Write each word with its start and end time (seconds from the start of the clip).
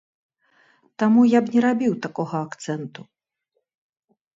Таму 1.03 1.21
я 1.37 1.43
б 1.45 1.55
не 1.57 1.61
рабіў 1.67 1.93
такога 2.09 2.37
акцэнту. 2.49 3.01